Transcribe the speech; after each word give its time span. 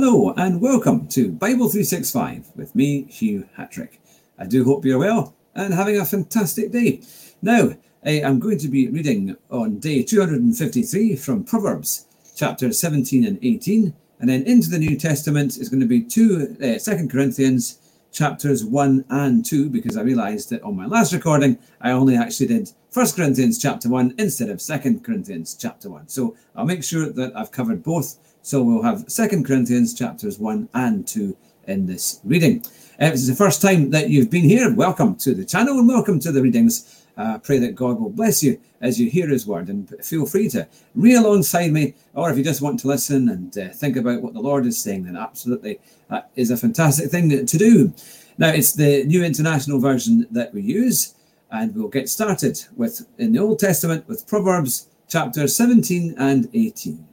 Hello 0.00 0.32
and 0.36 0.60
welcome 0.60 1.08
to 1.08 1.32
Bible 1.32 1.68
365 1.68 2.52
with 2.54 2.72
me, 2.76 3.02
Hugh 3.10 3.48
Hatrick. 3.56 4.00
I 4.38 4.46
do 4.46 4.62
hope 4.62 4.84
you're 4.84 5.00
well 5.00 5.34
and 5.56 5.74
having 5.74 5.98
a 5.98 6.04
fantastic 6.04 6.70
day. 6.70 7.02
Now, 7.42 7.72
I'm 8.04 8.38
going 8.38 8.58
to 8.58 8.68
be 8.68 8.86
reading 8.86 9.36
on 9.50 9.80
day 9.80 10.04
253 10.04 11.16
from 11.16 11.42
Proverbs 11.42 12.06
chapter 12.36 12.72
17 12.72 13.26
and 13.26 13.40
18, 13.42 13.92
and 14.20 14.28
then 14.28 14.44
into 14.44 14.70
the 14.70 14.78
New 14.78 14.96
Testament 14.96 15.56
is 15.56 15.68
going 15.68 15.80
to 15.80 15.86
be 15.86 16.04
two, 16.04 16.56
uh, 16.62 16.78
2 16.78 17.08
Corinthians 17.08 17.80
chapters 18.12 18.64
1 18.64 19.04
and 19.10 19.44
2, 19.44 19.68
because 19.68 19.96
I 19.96 20.02
realized 20.02 20.50
that 20.50 20.62
on 20.62 20.76
my 20.76 20.86
last 20.86 21.12
recording, 21.12 21.58
I 21.80 21.90
only 21.90 22.14
actually 22.14 22.46
did 22.46 22.70
1 22.92 23.06
Corinthians 23.12 23.58
chapter 23.58 23.88
1 23.88 24.14
instead 24.18 24.48
of 24.48 24.60
2 24.60 25.00
Corinthians 25.00 25.54
chapter 25.54 25.90
1. 25.90 26.08
So 26.08 26.36
I'll 26.56 26.64
make 26.64 26.82
sure 26.82 27.10
that 27.10 27.36
I've 27.36 27.50
covered 27.50 27.82
both 27.82 28.18
so 28.48 28.62
we'll 28.62 28.82
have 28.82 29.04
Second 29.08 29.44
Corinthians 29.44 29.92
chapters 29.92 30.38
1 30.38 30.70
and 30.72 31.06
2 31.06 31.36
in 31.66 31.84
this 31.84 32.20
reading. 32.24 32.64
If 32.98 33.12
this 33.12 33.20
is 33.20 33.28
the 33.28 33.34
first 33.34 33.60
time 33.60 33.90
that 33.90 34.08
you've 34.08 34.30
been 34.30 34.48
here, 34.48 34.74
welcome 34.74 35.16
to 35.16 35.34
the 35.34 35.44
channel 35.44 35.78
and 35.78 35.86
welcome 35.86 36.18
to 36.20 36.32
the 36.32 36.40
readings. 36.40 37.04
Uh, 37.18 37.36
pray 37.36 37.58
that 37.58 37.74
God 37.74 38.00
will 38.00 38.08
bless 38.08 38.42
you 38.42 38.58
as 38.80 38.98
you 38.98 39.10
hear 39.10 39.28
His 39.28 39.46
word, 39.46 39.68
and 39.68 39.92
feel 40.02 40.24
free 40.24 40.48
to 40.48 40.66
read 40.94 41.16
alongside 41.16 41.72
me, 41.72 41.94
or 42.14 42.30
if 42.30 42.38
you 42.38 42.44
just 42.44 42.62
want 42.62 42.80
to 42.80 42.86
listen 42.86 43.28
and 43.28 43.58
uh, 43.58 43.68
think 43.68 43.96
about 43.96 44.22
what 44.22 44.32
the 44.32 44.40
Lord 44.40 44.64
is 44.64 44.82
saying, 44.82 45.04
then 45.04 45.16
absolutely 45.16 45.78
that 46.08 46.30
is 46.34 46.50
a 46.50 46.56
fantastic 46.56 47.10
thing 47.10 47.44
to 47.44 47.58
do. 47.58 47.92
Now, 48.38 48.48
it's 48.48 48.72
the 48.72 49.04
New 49.04 49.24
International 49.24 49.78
Version 49.78 50.26
that 50.30 50.54
we 50.54 50.62
use, 50.62 51.14
and 51.50 51.74
we'll 51.74 51.88
get 51.88 52.08
started 52.08 52.62
with 52.76 53.06
in 53.18 53.32
the 53.32 53.38
Old 53.38 53.58
Testament 53.58 54.06
with 54.06 54.26
Proverbs 54.26 54.88
chapter 55.08 55.48
17 55.48 56.14
and 56.18 56.48
18. 56.52 57.06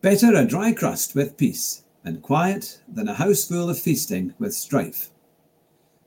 Better 0.00 0.34
a 0.34 0.44
dry 0.44 0.72
crust 0.72 1.14
with 1.14 1.36
peace 1.36 1.84
and 2.04 2.22
quiet 2.22 2.80
than 2.88 3.08
a 3.08 3.14
house 3.14 3.44
full 3.44 3.70
of 3.70 3.78
feasting 3.78 4.34
with 4.38 4.54
strife. 4.54 5.10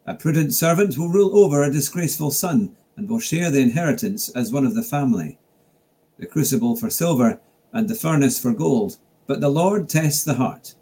A 0.06 0.14
prudent 0.14 0.54
servant 0.54 0.98
will 0.98 1.10
rule 1.10 1.38
over 1.38 1.64
a 1.64 1.72
disgraceful 1.72 2.32
son 2.32 2.76
and 2.96 3.10
will 3.10 3.20
share 3.20 3.52
the 3.52 3.60
inheritance 3.60 4.30
as 4.30 4.52
one 4.52 4.66
of 4.66 4.76
the 4.76 4.84
family. 4.84 5.38
The 6.18 6.26
crucible 6.26 6.76
for 6.76 6.90
silver 6.90 7.40
and 7.74 7.88
the 7.88 7.96
furnace 7.96 8.40
for 8.40 8.54
gold, 8.54 8.98
but 9.28 9.42
the 9.42 9.50
Lord 9.50 9.90
tests 9.90 10.24
the 10.24 10.36
heart. 10.36 10.76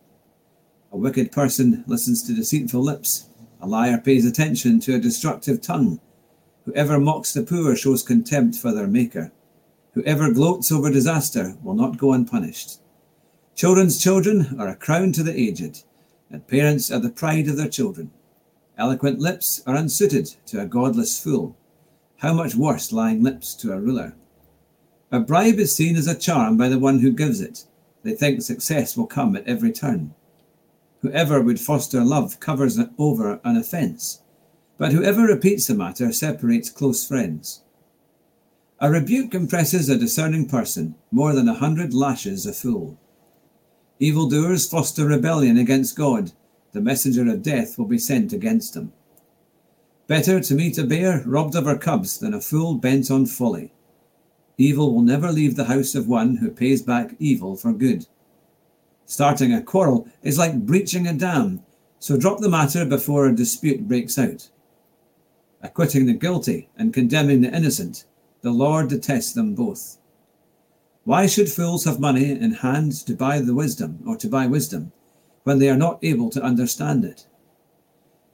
A 0.91 0.97
wicked 0.97 1.31
person 1.31 1.83
listens 1.87 2.23
to 2.23 2.33
deceitful 2.33 2.81
lips. 2.81 3.27
A 3.61 3.67
liar 3.67 3.97
pays 3.97 4.25
attention 4.25 4.79
to 4.81 4.95
a 4.95 4.99
destructive 4.99 5.61
tongue. 5.61 5.99
Whoever 6.65 6.99
mocks 6.99 7.33
the 7.33 7.43
poor 7.43 7.75
shows 7.75 8.03
contempt 8.03 8.57
for 8.57 8.71
their 8.71 8.87
maker. 8.87 9.31
Whoever 9.93 10.31
gloats 10.31 10.71
over 10.71 10.89
disaster 10.89 11.55
will 11.63 11.73
not 11.73 11.97
go 11.97 12.11
unpunished. 12.11 12.81
Children's 13.55 14.01
children 14.01 14.55
are 14.59 14.67
a 14.67 14.75
crown 14.75 15.13
to 15.13 15.23
the 15.23 15.39
aged, 15.39 15.83
and 16.29 16.47
parents 16.47 16.91
are 16.91 16.99
the 16.99 17.09
pride 17.09 17.47
of 17.47 17.55
their 17.55 17.69
children. 17.69 18.11
Eloquent 18.77 19.19
lips 19.19 19.63
are 19.65 19.75
unsuited 19.75 20.35
to 20.47 20.59
a 20.59 20.65
godless 20.65 21.17
fool. 21.17 21.55
How 22.17 22.33
much 22.33 22.55
worse 22.55 22.91
lying 22.91 23.23
lips 23.23 23.53
to 23.55 23.71
a 23.71 23.79
ruler? 23.79 24.15
A 25.11 25.19
bribe 25.21 25.59
is 25.59 25.73
seen 25.73 25.95
as 25.95 26.07
a 26.07 26.15
charm 26.15 26.57
by 26.57 26.67
the 26.67 26.79
one 26.79 26.99
who 26.99 27.11
gives 27.11 27.39
it. 27.39 27.63
They 28.03 28.13
think 28.13 28.41
success 28.41 28.97
will 28.97 29.07
come 29.07 29.35
at 29.35 29.47
every 29.47 29.71
turn. 29.71 30.13
Whoever 31.05 31.39
would 31.39 31.59
foster 31.59 32.03
love 32.03 32.39
covers 32.39 32.79
over 32.97 33.39
an 33.43 33.57
offence, 33.57 34.23
but 34.79 34.91
whoever 34.91 35.21
repeats 35.21 35.67
the 35.67 35.75
matter 35.75 36.11
separates 36.11 36.71
close 36.71 37.07
friends. 37.07 37.61
A 38.79 38.89
rebuke 38.89 39.35
impresses 39.35 39.87
a 39.87 39.99
discerning 39.99 40.47
person 40.47 40.95
more 41.11 41.33
than 41.33 41.47
a 41.47 41.53
hundred 41.53 41.93
lashes 41.93 42.47
a 42.47 42.53
fool. 42.53 42.97
Evildoers 43.99 44.67
foster 44.67 45.05
rebellion 45.05 45.59
against 45.59 45.95
God. 45.95 46.31
The 46.71 46.81
messenger 46.81 47.29
of 47.31 47.43
death 47.43 47.77
will 47.77 47.85
be 47.85 47.99
sent 47.99 48.33
against 48.33 48.73
them. 48.73 48.91
Better 50.07 50.39
to 50.39 50.55
meet 50.55 50.79
a 50.79 50.87
bear 50.87 51.21
robbed 51.27 51.53
of 51.53 51.65
her 51.65 51.77
cubs 51.77 52.17
than 52.17 52.33
a 52.33 52.41
fool 52.41 52.73
bent 52.73 53.11
on 53.11 53.27
folly. 53.27 53.71
Evil 54.57 54.91
will 54.91 55.03
never 55.03 55.31
leave 55.31 55.55
the 55.55 55.65
house 55.65 55.93
of 55.93 56.07
one 56.07 56.37
who 56.37 56.49
pays 56.49 56.81
back 56.81 57.13
evil 57.19 57.55
for 57.55 57.73
good. 57.73 58.07
Starting 59.05 59.53
a 59.53 59.61
quarrel 59.61 60.07
is 60.23 60.37
like 60.37 60.65
breaching 60.65 61.07
a 61.07 61.13
dam, 61.13 61.63
so 61.99 62.17
drop 62.17 62.39
the 62.39 62.49
matter 62.49 62.85
before 62.85 63.27
a 63.27 63.35
dispute 63.35 63.87
breaks 63.87 64.17
out. 64.17 64.49
Acquitting 65.61 66.05
the 66.05 66.13
guilty 66.13 66.69
and 66.77 66.93
condemning 66.93 67.41
the 67.41 67.55
innocent, 67.55 68.05
the 68.41 68.51
Lord 68.51 68.89
detests 68.89 69.33
them 69.33 69.55
both. 69.55 69.97
Why 71.03 71.27
should 71.27 71.51
fools 71.51 71.85
have 71.85 71.99
money 71.99 72.31
in 72.31 72.51
hand 72.51 72.93
to 73.05 73.15
buy 73.15 73.39
the 73.39 73.53
wisdom 73.53 73.99
or 74.07 74.17
to 74.17 74.27
buy 74.27 74.47
wisdom 74.47 74.91
when 75.43 75.59
they 75.59 75.69
are 75.69 75.77
not 75.77 75.99
able 76.03 76.31
to 76.31 76.41
understand 76.41 77.05
it? 77.05 77.27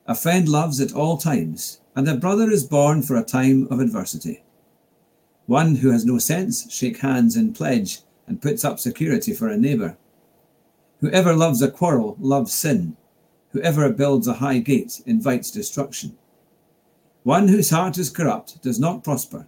A 0.08 0.16
friend 0.16 0.48
loves 0.48 0.80
at 0.80 0.94
all 0.94 1.18
times, 1.18 1.82
and 1.96 2.08
a 2.08 2.16
brother 2.16 2.50
is 2.50 2.66
born 2.66 3.02
for 3.02 3.18
a 3.18 3.24
time 3.24 3.68
of 3.70 3.80
adversity. 3.80 4.44
One 5.46 5.76
who 5.76 5.92
has 5.92 6.06
no 6.06 6.18
sense 6.18 6.72
shake 6.74 7.00
hands 7.00 7.36
in 7.36 7.54
pledge 7.54 8.02
and 8.26 8.42
puts 8.42 8.64
up 8.64 8.80
security 8.80 9.34
for 9.34 9.50
a 9.50 9.58
neighbour. 9.58 9.98
Whoever 11.02 11.36
loves 11.36 11.62
a 11.64 11.72
quarrel 11.72 12.16
loves 12.20 12.54
sin. 12.54 12.96
Whoever 13.54 13.92
builds 13.92 14.28
a 14.28 14.34
high 14.34 14.60
gate 14.60 15.02
invites 15.06 15.50
destruction. 15.50 16.16
One 17.24 17.48
whose 17.48 17.72
heart 17.72 17.98
is 17.98 18.10
corrupt 18.10 18.62
does 18.62 18.80
not 18.80 19.04
prosper. 19.04 19.48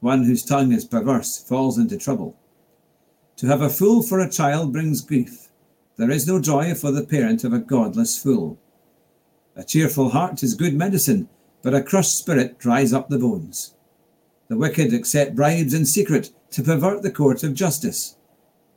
One 0.00 0.24
whose 0.24 0.44
tongue 0.44 0.72
is 0.72 0.84
perverse 0.84 1.38
falls 1.38 1.78
into 1.78 1.96
trouble. 1.96 2.36
To 3.36 3.46
have 3.46 3.62
a 3.62 3.70
fool 3.70 4.02
for 4.02 4.18
a 4.18 4.30
child 4.30 4.72
brings 4.72 5.00
grief. 5.00 5.48
There 5.96 6.10
is 6.10 6.26
no 6.26 6.40
joy 6.40 6.74
for 6.74 6.90
the 6.90 7.04
parent 7.04 7.44
of 7.44 7.52
a 7.52 7.58
godless 7.60 8.20
fool. 8.20 8.58
A 9.54 9.62
cheerful 9.62 10.10
heart 10.10 10.42
is 10.42 10.54
good 10.54 10.74
medicine, 10.74 11.28
but 11.62 11.74
a 11.74 11.82
crushed 11.82 12.18
spirit 12.18 12.58
dries 12.58 12.92
up 12.92 13.08
the 13.08 13.18
bones. 13.18 13.74
The 14.48 14.56
wicked 14.56 14.92
accept 14.92 15.36
bribes 15.36 15.74
in 15.74 15.86
secret 15.86 16.30
to 16.50 16.62
pervert 16.62 17.02
the 17.02 17.10
court 17.10 17.44
of 17.44 17.54
justice. 17.54 18.16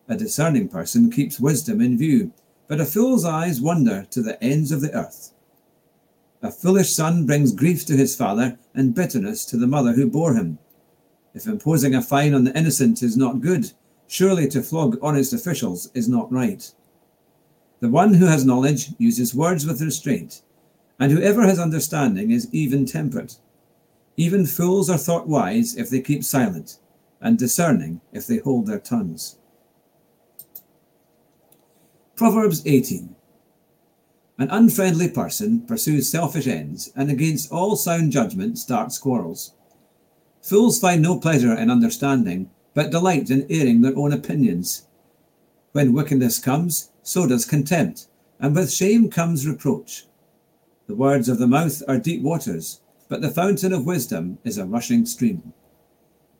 A 0.08 0.16
discerning 0.16 0.68
person 0.68 1.10
keeps 1.12 1.40
wisdom 1.40 1.82
in 1.82 1.98
view, 1.98 2.32
but 2.68 2.82
a 2.82 2.86
fool's 2.86 3.26
eyes 3.26 3.62
wander 3.62 4.06
to 4.12 4.22
the 4.22 4.42
ends 4.44 4.72
of 4.72 4.82
the 4.82 4.94
earth. 4.94 5.32
A 6.42 6.52
foolish 6.52 6.94
son 6.94 7.26
brings 7.26 7.54
grief 7.54 7.86
to 7.88 7.98
his 7.98 8.16
father 8.16 8.58
and 8.74 8.94
bitterness 8.94 9.46
to 9.46 9.58
the 9.58 9.68
mother 9.68 9.94
who 9.94 10.10
bore 10.10 10.36
him. 10.36 10.60
If 11.34 11.48
imposing 11.48 11.96
a 11.96 12.02
fine 12.02 12.34
on 12.34 12.44
the 12.44 12.58
innocent 12.58 13.02
is 13.02 13.18
not 13.18 13.42
good, 13.42 13.72
Surely 14.08 14.48
to 14.50 14.62
flog 14.62 15.00
honest 15.02 15.34
officials 15.34 15.90
is 15.94 16.08
not 16.08 16.32
right. 16.32 16.72
The 17.80 17.90
one 17.90 18.14
who 18.14 18.26
has 18.26 18.46
knowledge 18.46 18.94
uses 18.98 19.36
words 19.36 19.66
with 19.66 19.82
restraint, 19.82 20.42
and 21.00 21.12
whoever 21.12 21.42
has 21.42 21.60
understanding 21.60 22.32
is 22.32 22.48
even 22.54 22.86
tempered. 22.86 23.34
Even 24.18 24.46
fools 24.46 24.90
are 24.90 24.98
thought 24.98 25.28
wise 25.28 25.76
if 25.76 25.90
they 25.90 26.02
keep 26.02 26.24
silent, 26.24 26.80
and 27.20 27.38
discerning 27.38 28.02
if 28.14 28.28
they 28.28 28.38
hold 28.38 28.68
their 28.68 28.80
tongues. 28.80 29.38
Proverbs 32.16 32.62
18 32.66 33.14
An 34.38 34.50
unfriendly 34.50 35.10
person 35.10 35.60
pursues 35.60 36.10
selfish 36.10 36.48
ends, 36.48 36.90
and 36.96 37.12
against 37.12 37.52
all 37.52 37.76
sound 37.76 38.14
judgment 38.14 38.58
starts 38.58 38.98
quarrels. 38.98 39.54
Fools 40.42 40.80
find 40.80 41.02
no 41.02 41.20
pleasure 41.20 41.54
in 41.54 41.70
understanding, 41.70 42.50
but 42.74 42.90
delight 42.90 43.30
in 43.30 43.46
airing 43.50 43.82
their 43.82 43.98
own 43.98 44.14
opinions. 44.14 44.88
When 45.74 45.92
wickedness 45.92 46.40
comes, 46.40 46.90
so 47.04 47.28
does 47.28 47.44
contempt, 47.44 48.08
and 48.40 48.56
with 48.56 48.72
shame 48.72 49.10
comes 49.10 49.46
reproach. 49.46 50.06
The 50.88 50.96
words 50.96 51.28
of 51.28 51.38
the 51.38 51.48
mouth 51.48 51.84
are 51.86 52.00
deep 52.00 52.22
waters, 52.22 52.80
but 53.10 53.20
the 53.20 53.30
fountain 53.30 53.74
of 53.74 53.86
wisdom 53.86 54.38
is 54.46 54.58
a 54.58 54.66
rushing 54.66 55.06
stream. 55.06 55.52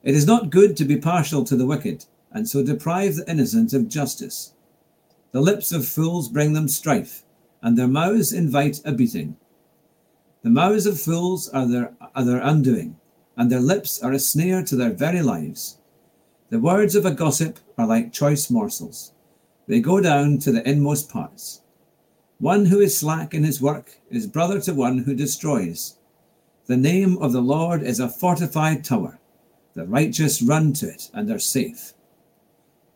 It 0.02 0.14
is 0.14 0.26
not 0.26 0.48
good 0.48 0.74
to 0.78 0.86
be 0.86 0.96
partial 0.96 1.44
to 1.44 1.54
the 1.54 1.66
wicked, 1.66 2.06
and 2.32 2.48
so 2.48 2.64
deprive 2.64 3.16
the 3.16 3.30
innocent 3.30 3.74
of 3.74 3.88
justice. 3.90 4.54
The 5.36 5.42
lips 5.42 5.70
of 5.70 5.86
fools 5.86 6.30
bring 6.30 6.54
them 6.54 6.66
strife, 6.66 7.22
and 7.60 7.76
their 7.76 7.86
mouths 7.86 8.32
invite 8.32 8.80
a 8.86 8.92
beating. 8.92 9.36
The 10.40 10.48
mouths 10.48 10.86
of 10.86 10.98
fools 10.98 11.50
are 11.50 11.68
their, 11.68 11.92
are 12.14 12.24
their 12.24 12.40
undoing, 12.40 12.96
and 13.36 13.52
their 13.52 13.60
lips 13.60 14.02
are 14.02 14.12
a 14.12 14.18
snare 14.18 14.62
to 14.62 14.74
their 14.74 14.94
very 14.94 15.20
lives. 15.20 15.76
The 16.48 16.58
words 16.58 16.94
of 16.94 17.04
a 17.04 17.10
gossip 17.10 17.58
are 17.76 17.86
like 17.86 18.14
choice 18.14 18.48
morsels. 18.48 19.12
They 19.66 19.80
go 19.80 20.00
down 20.00 20.38
to 20.38 20.52
the 20.52 20.66
inmost 20.66 21.10
parts. 21.10 21.60
One 22.38 22.64
who 22.64 22.80
is 22.80 22.96
slack 22.96 23.34
in 23.34 23.44
his 23.44 23.60
work 23.60 23.98
is 24.08 24.26
brother 24.26 24.58
to 24.62 24.72
one 24.72 25.00
who 25.00 25.14
destroys. 25.14 25.98
The 26.64 26.78
name 26.78 27.18
of 27.18 27.32
the 27.32 27.42
Lord 27.42 27.82
is 27.82 28.00
a 28.00 28.08
fortified 28.08 28.84
tower. 28.84 29.18
The 29.74 29.84
righteous 29.84 30.40
run 30.40 30.72
to 30.72 30.88
it 30.88 31.10
and 31.12 31.30
are 31.30 31.38
safe. 31.38 31.92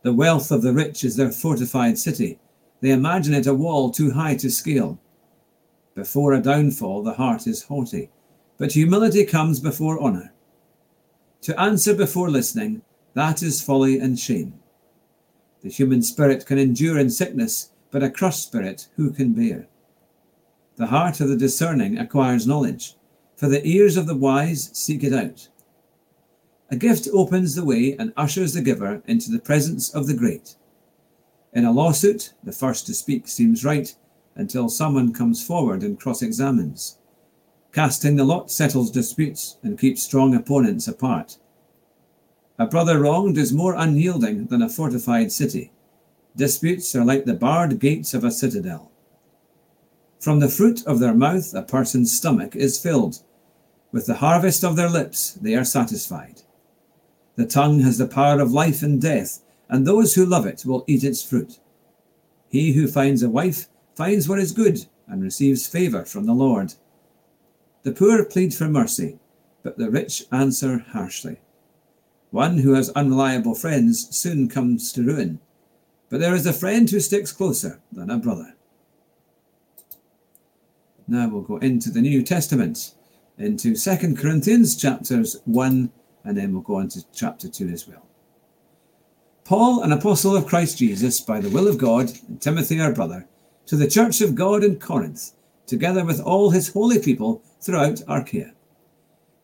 The 0.03 0.13
wealth 0.13 0.51
of 0.51 0.63
the 0.63 0.73
rich 0.73 1.05
is 1.05 1.17
their 1.17 1.31
fortified 1.31 1.99
city. 1.99 2.39
They 2.81 2.91
imagine 2.91 3.35
it 3.35 3.47
a 3.47 3.55
wall 3.55 3.91
too 3.91 4.11
high 4.11 4.37
to 4.37 4.51
scale. 4.51 4.99
Before 5.95 6.33
a 6.33 6.41
downfall, 6.41 7.03
the 7.03 7.13
heart 7.13 7.47
is 7.47 7.65
haughty, 7.65 8.11
but 8.57 8.73
humility 8.73 9.25
comes 9.25 9.61
before 9.61 10.01
honour. 10.01 10.33
To 11.43 11.61
answer 11.61 11.95
before 11.95 12.31
listening 12.31 12.83
that 13.15 13.43
is 13.43 13.63
folly 13.63 13.99
and 13.99 14.19
shame. 14.19 14.55
The 15.63 15.69
human 15.69 16.03
spirit 16.03 16.47
can 16.47 16.59
endure 16.59 16.99
in 16.99 17.11
sickness, 17.11 17.71
but 17.91 18.03
a 18.03 18.11
crushed 18.11 18.45
spirit 18.45 18.89
who 18.97 19.11
can 19.11 19.33
bear? 19.33 19.67
The 20.77 20.87
heart 20.87 21.21
of 21.21 21.29
the 21.29 21.37
discerning 21.37 21.99
acquires 21.99 22.47
knowledge, 22.47 22.95
for 23.37 23.49
the 23.49 23.67
ears 23.67 23.97
of 23.97 24.07
the 24.07 24.17
wise 24.17 24.71
seek 24.73 25.03
it 25.05 25.13
out. 25.13 25.49
A 26.73 26.77
gift 26.77 27.09
opens 27.13 27.57
the 27.57 27.65
way 27.65 27.97
and 27.99 28.13
ushers 28.17 28.55
the 28.55 28.61
giver 28.61 29.03
into 29.07 29.31
the 29.31 29.41
presence 29.41 29.93
of 29.93 30.07
the 30.07 30.15
great. 30.15 30.55
In 31.53 31.65
a 31.65 31.73
lawsuit, 31.73 32.33
the 32.45 32.53
first 32.53 32.87
to 32.87 32.95
speak 32.95 33.27
seems 33.27 33.65
right 33.65 33.93
until 34.37 34.69
someone 34.69 35.13
comes 35.13 35.45
forward 35.45 35.83
and 35.83 35.99
cross 35.99 36.23
examines. 36.23 36.99
Casting 37.73 38.15
the 38.15 38.25
lot 38.25 38.53
settles 38.53 38.93
disputes 38.93 39.57
and 39.65 39.79
keeps 39.79 40.05
strong 40.05 40.33
opponents 40.33 40.87
apart. 40.87 41.39
A 42.57 42.67
brother 42.67 43.01
wronged 43.01 43.37
is 43.37 43.53
more 43.53 43.75
unyielding 43.75 44.47
than 44.47 44.63
a 44.63 44.69
fortified 44.69 45.33
city. 45.33 45.73
Disputes 46.37 46.95
are 46.95 47.05
like 47.05 47.25
the 47.25 47.35
barred 47.35 47.81
gates 47.81 48.15
of 48.15 48.23
a 48.23 48.31
citadel. 48.31 48.93
From 50.21 50.39
the 50.39 50.49
fruit 50.49 50.87
of 50.87 51.01
their 51.01 51.15
mouth 51.15 51.53
a 51.53 51.63
person's 51.63 52.17
stomach 52.17 52.55
is 52.55 52.79
filled. 52.79 53.23
With 53.91 54.07
the 54.07 54.17
harvest 54.17 54.63
of 54.63 54.77
their 54.77 54.89
lips 54.89 55.33
they 55.33 55.57
are 55.57 55.65
satisfied. 55.65 56.43
The 57.41 57.47
tongue 57.47 57.81
has 57.81 57.97
the 57.97 58.07
power 58.07 58.39
of 58.39 58.53
life 58.53 58.83
and 58.83 59.01
death, 59.01 59.41
and 59.71 59.87
those 59.87 60.15
who 60.15 60.27
love 60.27 60.45
it 60.45 60.67
will 60.67 60.85
eat 60.87 61.03
its 61.03 61.25
fruit. 61.25 61.59
He 62.51 62.73
who 62.73 62.87
finds 62.87 63.23
a 63.23 63.31
wife 63.31 63.67
finds 63.95 64.29
what 64.29 64.39
is 64.39 64.53
good 64.53 64.85
and 65.09 65.23
receives 65.23 65.67
favour 65.67 66.05
from 66.05 66.27
the 66.27 66.35
Lord. 66.35 66.75
The 67.83 67.93
poor 67.93 68.23
plead 68.27 68.53
for 68.53 68.69
mercy, 68.69 69.19
but 69.63 69.79
the 69.79 69.91
rich 69.91 70.27
answer 70.31 70.85
harshly. 70.91 71.39
One 72.31 72.59
who 72.59 72.75
has 72.75 72.91
unreliable 72.91 73.55
friends 73.55 74.15
soon 74.15 74.47
comes 74.47 74.93
to 74.93 75.03
ruin, 75.03 75.41
but 76.11 76.21
there 76.21 76.35
is 76.35 76.45
a 76.45 76.53
friend 76.53 76.91
who 76.91 77.01
sticks 77.01 77.33
closer 77.33 77.81
than 77.91 78.11
a 78.11 78.19
brother. 78.19 78.55
Now 81.09 81.31
we'll 81.31 81.41
go 81.41 81.57
into 81.57 81.91
the 81.91 82.03
New 82.03 82.23
Testament, 82.23 82.93
into 83.39 83.77
Second 83.77 84.19
Corinthians 84.19 84.77
chapters 84.77 85.41
1 85.47 85.91
and 86.25 86.37
then 86.37 86.53
we'll 86.53 86.63
go 86.63 86.77
on 86.77 86.89
to 86.89 87.05
chapter 87.13 87.49
2 87.49 87.69
as 87.69 87.89
well. 87.89 88.07
Paul, 89.45 89.83
an 89.83 89.93
apostle 89.93 90.37
of 90.37 90.47
Christ 90.47 90.79
Jesus, 90.79 91.21
by 91.21 91.41
the 91.41 91.51
will 91.51 91.67
of 91.67 91.79
God, 91.79 92.13
and 92.29 92.41
Timothy, 92.41 92.81
our 92.81 92.93
brother, 92.93 93.27
to 93.67 93.77
the 93.77 93.89
church 93.89 94.21
of 94.21 94.35
God 94.35 94.63
in 94.63 94.79
Corinth, 94.79 95.33
together 95.67 96.05
with 96.05 96.21
all 96.21 96.51
his 96.51 96.69
holy 96.69 97.01
people 97.01 97.43
throughout 97.61 98.01
Achaia. 98.09 98.53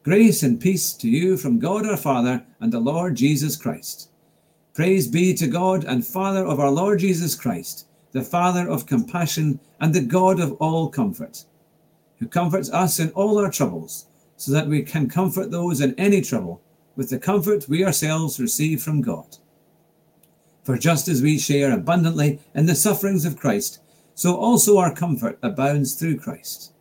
Grace 0.05 0.45
and 0.45 0.61
peace 0.61 0.93
to 0.93 1.09
you 1.09 1.37
from 1.37 1.59
God 1.59 1.85
our 1.85 1.97
Father 1.97 2.45
and 2.61 2.73
the 2.73 2.79
Lord 2.79 3.17
Jesus 3.17 3.57
Christ. 3.57 4.11
Praise 4.75 5.09
be 5.09 5.35
to 5.35 5.49
God 5.49 5.85
and 5.85 6.07
Father 6.07 6.47
of 6.47 6.61
our 6.61 6.71
Lord 6.71 7.01
Jesus 7.01 7.35
Christ, 7.35 7.89
the 8.13 8.23
Father 8.23 8.69
of 8.69 8.87
compassion 8.87 9.59
and 9.81 9.93
the 9.93 10.01
God 10.01 10.39
of 10.39 10.53
all 10.61 10.89
comfort, 10.89 11.45
who 12.19 12.29
comforts 12.29 12.71
us 12.71 13.01
in 13.01 13.11
all 13.11 13.39
our 13.39 13.51
troubles, 13.51 14.07
so 14.37 14.53
that 14.53 14.69
we 14.69 14.83
can 14.83 15.09
comfort 15.09 15.51
those 15.51 15.81
in 15.81 15.95
any 15.99 16.21
trouble 16.21 16.63
with 16.97 17.11
the 17.11 17.19
comfort 17.19 17.69
we 17.69 17.85
ourselves 17.85 18.41
receive 18.41 18.83
from 18.83 19.03
God. 19.03 19.37
For 20.65 20.77
just 20.77 21.07
as 21.07 21.23
we 21.23 21.39
share 21.39 21.73
abundantly 21.73 22.41
in 22.55 22.67
the 22.67 22.75
sufferings 22.75 23.25
of 23.25 23.39
Christ, 23.39 23.81
so 24.15 24.35
also 24.35 24.79
our 24.79 24.93
comfort 24.93 25.39
abounds 25.43 25.95
through 25.95 26.19
Christ. 26.19 26.73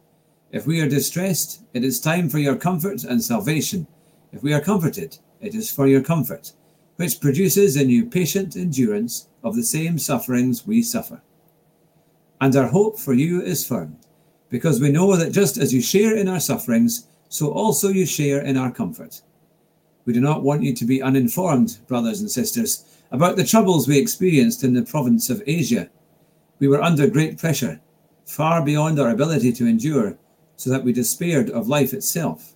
If 0.52 0.66
we 0.66 0.80
are 0.80 0.88
distressed, 0.88 1.62
it 1.74 1.84
is 1.84 2.00
time 2.00 2.30
for 2.30 2.40
your 2.40 2.56
comfort 2.56 3.04
and 3.04 3.22
salvation. 3.22 3.86
If 4.32 4.42
we 4.42 4.54
are 4.54 4.62
comforted, 4.62 5.18
it 5.42 5.54
is 5.54 5.70
for 5.70 5.86
your 5.86 6.02
comfort, 6.02 6.54
which 6.96 7.20
produces 7.20 7.76
in 7.76 7.90
you 7.90 8.06
patient 8.06 8.56
endurance 8.56 9.28
of 9.44 9.56
the 9.56 9.64
same 9.64 10.00
sufferings 10.00 10.66
we 10.66 10.82
suffer. 10.82 11.22
And 12.40 12.56
our 12.56 12.68
hope 12.68 12.98
for 13.00 13.14
you 13.14 13.42
is 13.42 13.68
firm, 13.68 13.98
because 14.50 14.80
we 14.80 14.92
know 14.92 15.16
that 15.16 15.32
just 15.32 15.58
as 15.58 15.74
you 15.74 15.82
share 15.82 16.16
in 16.16 16.30
our 16.30 16.40
sufferings, 16.40 17.08
so 17.28 17.52
also 17.52 17.90
you 17.90 18.06
share 18.06 18.42
in 18.42 18.56
our 18.56 18.72
comfort. 18.72 19.22
We 20.06 20.14
do 20.14 20.22
not 20.22 20.44
want 20.44 20.64
you 20.64 20.74
to 20.74 20.86
be 20.86 21.02
uninformed, 21.02 21.80
brothers 21.88 22.22
and 22.22 22.30
sisters, 22.30 22.86
about 23.12 23.36
the 23.36 23.44
troubles 23.44 23.88
we 23.88 23.98
experienced 23.98 24.64
in 24.64 24.74
the 24.74 24.84
province 24.84 25.30
of 25.30 25.42
Asia. 25.48 25.90
We 26.60 26.68
were 26.68 26.82
under 26.82 27.08
great 27.08 27.38
pressure, 27.38 27.82
far 28.26 28.64
beyond 28.64 29.00
our 29.00 29.10
ability 29.10 29.52
to 29.54 29.68
endure, 29.68 30.18
so 30.58 30.70
that 30.70 30.84
we 30.84 30.94
despaired 30.94 31.50
of 31.50 31.68
life 31.68 31.94
itself. 31.94 32.54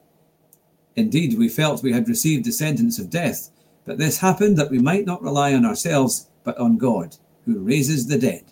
Indeed, 0.95 1.37
we 1.37 1.49
felt 1.49 1.83
we 1.83 1.93
had 1.93 2.07
received 2.07 2.45
the 2.45 2.51
sentence 2.51 2.99
of 2.99 3.09
death, 3.09 3.49
but 3.85 3.97
this 3.97 4.19
happened 4.19 4.57
that 4.57 4.69
we 4.69 4.79
might 4.79 5.05
not 5.05 5.23
rely 5.23 5.53
on 5.53 5.65
ourselves, 5.65 6.27
but 6.43 6.57
on 6.57 6.77
God, 6.77 7.17
who 7.45 7.59
raises 7.59 8.07
the 8.07 8.19
dead. 8.19 8.43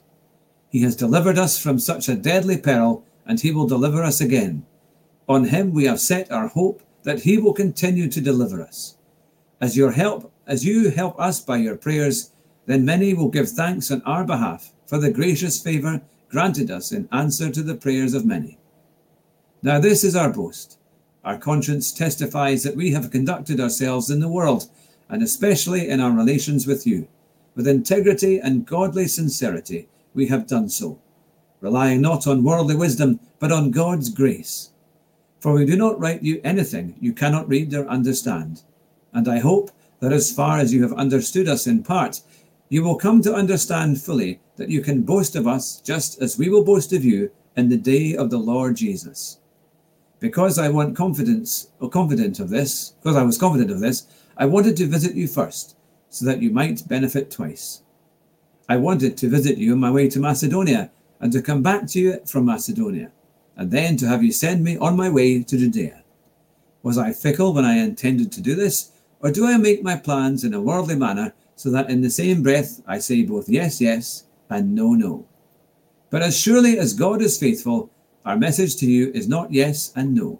He 0.69 0.81
has 0.81 0.95
delivered 0.95 1.37
us 1.37 1.59
from 1.59 1.79
such 1.79 2.09
a 2.09 2.15
deadly 2.15 2.57
peril, 2.57 3.05
and 3.25 3.39
he 3.39 3.51
will 3.51 3.67
deliver 3.67 4.03
us 4.03 4.21
again. 4.21 4.65
On 5.29 5.45
him 5.45 5.71
we 5.71 5.85
have 5.85 5.99
set 5.99 6.31
our 6.31 6.47
hope 6.47 6.81
that 7.07 7.21
he 7.21 7.37
will 7.37 7.53
continue 7.53 8.09
to 8.09 8.19
deliver 8.19 8.61
us. 8.61 8.97
As 9.61 9.77
your 9.77 9.91
help, 9.91 10.29
as 10.45 10.65
you 10.65 10.89
help 10.89 11.17
us 11.17 11.39
by 11.39 11.55
your 11.55 11.77
prayers, 11.77 12.31
then 12.65 12.83
many 12.83 13.13
will 13.13 13.29
give 13.29 13.47
thanks 13.47 13.89
on 13.89 14.01
our 14.01 14.25
behalf 14.25 14.73
for 14.85 14.97
the 14.97 15.09
gracious 15.09 15.57
favour 15.63 16.01
granted 16.27 16.69
us 16.69 16.91
in 16.91 17.07
answer 17.13 17.49
to 17.49 17.63
the 17.63 17.75
prayers 17.75 18.13
of 18.13 18.25
many. 18.25 18.59
Now 19.63 19.79
this 19.79 20.03
is 20.03 20.17
our 20.17 20.33
boast. 20.33 20.79
Our 21.23 21.37
conscience 21.37 21.93
testifies 21.93 22.61
that 22.63 22.75
we 22.75 22.91
have 22.91 23.09
conducted 23.09 23.61
ourselves 23.61 24.09
in 24.09 24.19
the 24.19 24.27
world, 24.27 24.69
and 25.07 25.23
especially 25.23 25.87
in 25.87 26.01
our 26.01 26.11
relations 26.11 26.67
with 26.67 26.85
you. 26.85 27.07
With 27.55 27.69
integrity 27.69 28.37
and 28.39 28.65
godly 28.65 29.07
sincerity, 29.07 29.87
we 30.13 30.27
have 30.27 30.45
done 30.45 30.67
so, 30.67 30.99
relying 31.61 32.01
not 32.01 32.27
on 32.27 32.43
worldly 32.43 32.75
wisdom, 32.75 33.21
but 33.39 33.53
on 33.53 33.71
God's 33.71 34.09
grace 34.09 34.71
for 35.39 35.53
we 35.53 35.65
do 35.65 35.75
not 35.75 35.99
write 35.99 36.23
you 36.23 36.41
anything 36.43 36.95
you 36.99 37.13
cannot 37.13 37.47
read 37.47 37.73
or 37.73 37.87
understand. 37.87 38.63
And 39.13 39.27
I 39.27 39.39
hope 39.39 39.71
that 39.99 40.13
as 40.13 40.31
far 40.31 40.59
as 40.59 40.73
you 40.73 40.81
have 40.83 40.93
understood 40.93 41.47
us 41.47 41.67
in 41.67 41.83
part, 41.83 42.21
you 42.69 42.83
will 42.83 42.95
come 42.95 43.21
to 43.21 43.33
understand 43.33 44.01
fully 44.01 44.39
that 44.57 44.69
you 44.69 44.81
can 44.81 45.03
boast 45.03 45.35
of 45.35 45.47
us 45.47 45.79
just 45.81 46.21
as 46.21 46.37
we 46.37 46.49
will 46.49 46.63
boast 46.63 46.91
of 46.93 47.05
you 47.05 47.31
in 47.55 47.69
the 47.69 47.77
day 47.77 48.15
of 48.15 48.29
the 48.29 48.37
Lord 48.37 48.75
Jesus. 48.75 49.39
Because 50.19 50.59
I 50.59 50.69
want 50.69 50.97
confidence 50.97 51.69
or 51.79 51.89
confident 51.89 52.39
of 52.39 52.49
this, 52.49 52.91
because 53.01 53.15
I 53.15 53.23
was 53.23 53.37
confident 53.37 53.71
of 53.71 53.79
this, 53.79 54.07
I 54.37 54.45
wanted 54.45 54.75
to 54.77 54.87
visit 54.87 55.15
you 55.15 55.27
first, 55.27 55.75
so 56.09 56.25
that 56.25 56.41
you 56.41 56.49
might 56.49 56.87
benefit 56.87 57.31
twice. 57.31 57.81
I 58.67 58.77
wanted 58.77 59.15
to 59.17 59.29
visit 59.29 59.57
you 59.57 59.73
on 59.73 59.79
my 59.79 59.91
way 59.91 60.09
to 60.09 60.19
Macedonia, 60.19 60.91
and 61.19 61.31
to 61.31 61.41
come 61.41 61.63
back 61.63 61.87
to 61.87 61.99
you 61.99 62.21
from 62.25 62.45
Macedonia 62.45 63.11
and 63.57 63.71
then 63.71 63.97
to 63.97 64.07
have 64.07 64.23
you 64.23 64.31
send 64.31 64.63
me 64.63 64.77
on 64.77 64.95
my 64.95 65.09
way 65.09 65.43
to 65.43 65.57
Judea. 65.57 66.03
Was 66.83 66.97
I 66.97 67.11
fickle 67.11 67.53
when 67.53 67.65
I 67.65 67.79
intended 67.79 68.31
to 68.31 68.41
do 68.41 68.55
this, 68.55 68.91
or 69.19 69.31
do 69.31 69.45
I 69.45 69.57
make 69.57 69.83
my 69.83 69.97
plans 69.97 70.43
in 70.43 70.53
a 70.53 70.61
worldly 70.61 70.95
manner 70.95 71.33
so 71.55 71.71
that 71.71 71.89
in 71.89 72.01
the 72.01 72.09
same 72.09 72.43
breath 72.43 72.81
I 72.87 72.99
say 72.99 73.23
both 73.23 73.49
yes, 73.49 73.81
yes, 73.81 74.23
and 74.49 74.75
no, 74.75 74.93
no? 74.93 75.25
But 76.09 76.21
as 76.21 76.39
surely 76.39 76.77
as 76.77 76.93
God 76.93 77.21
is 77.21 77.39
faithful, 77.39 77.89
our 78.23 78.37
message 78.37 78.75
to 78.77 78.85
you 78.85 79.11
is 79.13 79.27
not 79.27 79.51
yes 79.51 79.91
and 79.95 80.13
no. 80.13 80.39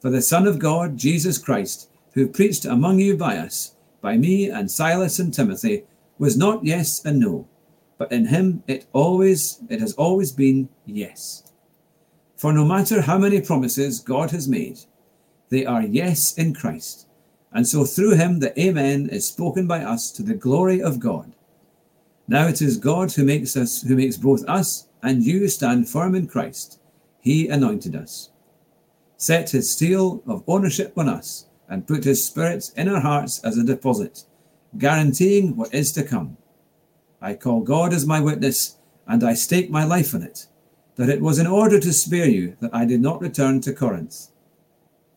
For 0.00 0.10
the 0.10 0.22
Son 0.22 0.46
of 0.46 0.60
God, 0.60 0.96
Jesus 0.96 1.38
Christ, 1.38 1.90
who 2.12 2.28
preached 2.28 2.64
among 2.64 3.00
you 3.00 3.16
by 3.16 3.36
us, 3.36 3.74
by 4.00 4.16
me 4.16 4.48
and 4.48 4.70
Silas 4.70 5.18
and 5.18 5.34
Timothy, 5.34 5.84
was 6.18 6.36
not 6.36 6.64
yes 6.64 7.04
and 7.04 7.18
no, 7.18 7.48
but 7.98 8.12
in 8.12 8.26
him 8.26 8.62
it 8.66 8.86
always 8.92 9.58
it 9.68 9.80
has 9.80 9.92
always 9.94 10.32
been 10.32 10.68
yes. 10.86 11.47
For 12.38 12.52
no 12.52 12.64
matter 12.64 13.02
how 13.02 13.18
many 13.18 13.40
promises 13.40 13.98
God 13.98 14.30
has 14.30 14.46
made, 14.46 14.78
they 15.48 15.66
are 15.66 15.82
yes 15.82 16.38
in 16.38 16.54
Christ. 16.54 17.08
And 17.52 17.66
so 17.66 17.84
through 17.84 18.14
him 18.14 18.38
the 18.38 18.58
Amen 18.60 19.08
is 19.10 19.26
spoken 19.26 19.66
by 19.66 19.82
us 19.82 20.12
to 20.12 20.22
the 20.22 20.34
glory 20.34 20.80
of 20.80 21.00
God. 21.00 21.32
Now 22.28 22.46
it 22.46 22.62
is 22.62 22.76
God 22.76 23.10
who 23.10 23.24
makes 23.24 23.56
us 23.56 23.82
who 23.82 23.96
makes 23.96 24.16
both 24.16 24.48
us 24.48 24.86
and 25.02 25.24
you 25.24 25.48
stand 25.48 25.88
firm 25.88 26.14
in 26.14 26.28
Christ. 26.28 26.78
He 27.20 27.48
anointed 27.48 27.96
us. 27.96 28.30
Set 29.16 29.50
his 29.50 29.74
seal 29.76 30.22
of 30.24 30.44
ownership 30.46 30.96
on 30.96 31.08
us 31.08 31.46
and 31.68 31.88
put 31.88 32.04
his 32.04 32.24
spirit 32.24 32.70
in 32.76 32.88
our 32.88 33.00
hearts 33.00 33.40
as 33.42 33.58
a 33.58 33.64
deposit, 33.64 34.22
guaranteeing 34.78 35.56
what 35.56 35.74
is 35.74 35.90
to 35.92 36.04
come. 36.04 36.36
I 37.20 37.34
call 37.34 37.62
God 37.62 37.92
as 37.92 38.06
my 38.06 38.20
witness, 38.20 38.76
and 39.08 39.24
I 39.24 39.34
stake 39.34 39.70
my 39.70 39.82
life 39.82 40.14
on 40.14 40.22
it 40.22 40.46
that 40.98 41.08
it 41.08 41.22
was 41.22 41.38
in 41.38 41.46
order 41.46 41.80
to 41.80 41.92
spare 41.92 42.28
you 42.28 42.56
that 42.60 42.74
I 42.74 42.84
did 42.84 43.00
not 43.00 43.22
return 43.22 43.60
to 43.62 43.72
Corinth. 43.72 44.28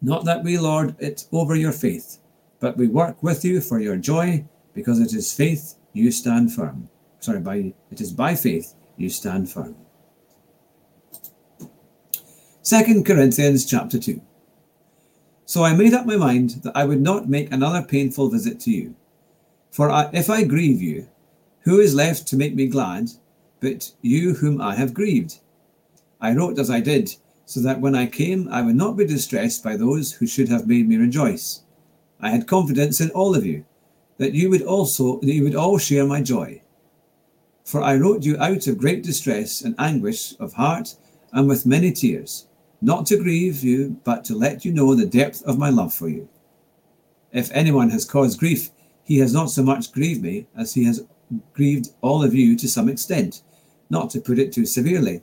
Not 0.01 0.25
that 0.25 0.43
we 0.43 0.57
lord 0.57 0.95
it 0.99 1.25
over 1.31 1.55
your 1.55 1.71
faith, 1.71 2.19
but 2.59 2.77
we 2.77 2.87
work 2.87 3.21
with 3.21 3.43
you 3.43 3.59
for 3.59 3.79
your 3.79 3.97
joy, 3.97 4.45
because 4.73 4.99
it 4.99 5.13
is 5.13 5.33
faith 5.33 5.75
you 5.91 6.11
stand 6.11 6.53
firm. 6.53 6.87
Sorry, 7.19 7.39
by 7.39 7.73
it 7.91 7.99
is 7.99 8.13
by 8.13 8.35
faith 8.35 8.75
you 8.95 9.09
stand 9.09 9.51
firm. 9.51 9.75
Second 12.61 13.05
Corinthians 13.05 13.65
chapter 13.65 13.99
2. 13.99 14.21
So 15.45 15.63
I 15.63 15.73
made 15.73 15.93
up 15.93 16.05
my 16.05 16.15
mind 16.15 16.61
that 16.63 16.77
I 16.77 16.85
would 16.85 17.01
not 17.01 17.27
make 17.27 17.51
another 17.51 17.81
painful 17.81 18.29
visit 18.29 18.59
to 18.61 18.71
you. 18.71 18.95
For 19.71 19.89
I, 19.89 20.09
if 20.13 20.29
I 20.29 20.43
grieve 20.43 20.81
you, 20.81 21.07
Who 21.63 21.79
is 21.79 21.93
left 21.93 22.27
to 22.27 22.37
make 22.37 22.55
me 22.55 22.67
glad 22.67 23.11
but 23.59 23.91
you 24.01 24.33
whom 24.33 24.59
I 24.59 24.75
have 24.75 24.93
grieved? 24.93 25.39
I 26.21 26.33
wrote 26.33 26.59
as 26.59 26.69
I 26.69 26.79
did, 26.79 27.15
so 27.45 27.59
that 27.61 27.81
when 27.81 27.95
I 27.95 28.05
came 28.05 28.47
I 28.49 28.61
would 28.61 28.75
not 28.75 28.95
be 28.95 29.05
distressed 29.05 29.63
by 29.63 29.75
those 29.75 30.13
who 30.13 30.27
should 30.27 30.49
have 30.49 30.67
made 30.67 30.87
me 30.87 30.97
rejoice. 30.97 31.63
I 32.19 32.29
had 32.29 32.47
confidence 32.47 33.01
in 33.01 33.09
all 33.11 33.35
of 33.35 33.45
you, 33.45 33.65
that 34.17 34.33
you 34.33 34.49
would 34.51 34.61
also 34.61 35.19
that 35.21 35.33
you 35.33 35.43
would 35.43 35.55
all 35.55 35.79
share 35.79 36.05
my 36.05 36.21
joy. 36.21 36.61
For 37.65 37.81
I 37.81 37.95
wrote 37.95 38.23
you 38.23 38.37
out 38.37 38.67
of 38.67 38.77
great 38.77 39.03
distress 39.03 39.61
and 39.61 39.75
anguish 39.79 40.35
of 40.39 40.53
heart 40.53 40.95
and 41.33 41.47
with 41.47 41.65
many 41.65 41.91
tears, 41.91 42.47
not 42.81 43.05
to 43.07 43.17
grieve 43.17 43.63
you, 43.63 43.97
but 44.03 44.23
to 44.25 44.35
let 44.35 44.63
you 44.63 44.71
know 44.71 44.93
the 44.93 45.05
depth 45.05 45.41
of 45.43 45.57
my 45.57 45.69
love 45.69 45.93
for 45.93 46.09
you. 46.09 46.29
If 47.31 47.49
anyone 47.51 47.89
has 47.89 48.05
caused 48.05 48.39
grief, 48.39 48.69
he 49.03 49.19
has 49.19 49.33
not 49.33 49.49
so 49.49 49.63
much 49.63 49.91
grieved 49.91 50.21
me 50.21 50.47
as 50.55 50.73
he 50.73 50.83
has 50.85 51.05
grieved 51.53 51.91
all 52.01 52.23
of 52.23 52.35
you 52.35 52.55
to 52.57 52.67
some 52.67 52.89
extent, 52.89 53.41
not 53.89 54.09
to 54.11 54.21
put 54.21 54.39
it 54.39 54.51
too 54.51 54.65
severely. 54.65 55.21